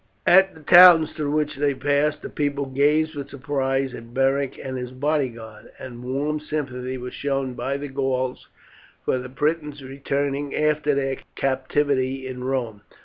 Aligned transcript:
At 0.25 0.55
the 0.55 0.61
towns 0.61 1.11
through 1.11 1.29
which 1.29 1.57
they 1.57 1.75
passed 1.75 2.23
the 2.23 2.29
people 2.29 2.65
gazed 2.65 3.13
with 3.13 3.29
surprise 3.29 3.93
at 3.93 4.15
Beric 4.15 4.57
and 4.57 4.75
his 4.75 4.89
bodyguard, 4.89 5.69
and 5.77 6.03
warm 6.03 6.39
sympathy 6.39 6.97
was 6.97 7.13
shown 7.13 7.53
by 7.53 7.77
the 7.77 7.87
Gauls 7.87 8.47
for 9.05 9.19
the 9.19 9.29
Britons 9.29 9.83
returning 9.83 10.55
after 10.55 10.95
their 10.95 11.17
captivity 11.35 12.25
in 12.25 12.43
Rome. 12.43 12.81